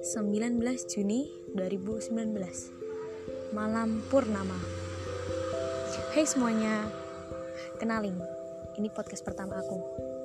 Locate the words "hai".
6.16-6.24